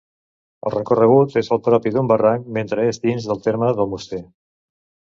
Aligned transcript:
El 0.69 0.71
recorregut 0.75 1.35
és 1.43 1.51
el 1.57 1.61
propi 1.69 1.93
d'un 1.97 2.11
barranc 2.13 2.51
mentre 2.57 2.89
és 2.95 3.03
dins 3.07 3.31
del 3.31 3.47
terme 3.49 3.73
d'Almoster. 3.77 4.27